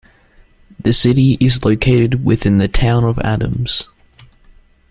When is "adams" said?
3.19-3.87